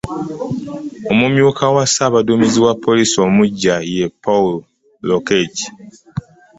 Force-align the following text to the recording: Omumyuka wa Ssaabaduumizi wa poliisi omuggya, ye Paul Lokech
Omumyuka 1.13 1.63
wa 1.75 1.83
Ssaabaduumizi 1.87 2.59
wa 2.65 2.73
poliisi 2.83 3.17
omuggya, 3.27 3.75
ye 3.95 4.05
Paul 4.23 4.51
Lokech 5.07 5.59